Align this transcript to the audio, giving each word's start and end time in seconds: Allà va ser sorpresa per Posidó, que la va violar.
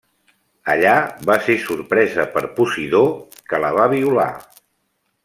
Allà 0.73 0.93
va 1.29 1.35
ser 1.49 1.57
sorpresa 1.67 2.25
per 2.37 2.43
Posidó, 2.61 3.03
que 3.53 3.61
la 3.65 3.71
va 3.81 3.87
violar. 3.93 4.31